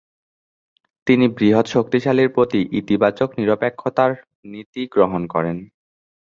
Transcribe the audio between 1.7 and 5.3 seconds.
শক্তিগুলির প্রতি "ইতিবাচক নিরপেক্ষতা"-র নীতি গ্রহণ